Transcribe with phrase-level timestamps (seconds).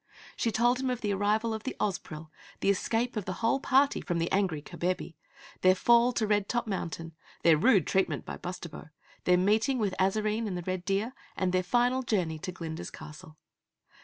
[0.35, 4.01] She told him of the arrival of the Ozpril, the escape of the whole party
[4.01, 5.13] from the angry Kabebe,
[5.61, 8.89] their fall to Red Top Mountain, their rude treatment by Bustabo,
[9.25, 13.37] their meeting with Azarine and the red Deer, and their final journey to Glinda's castle.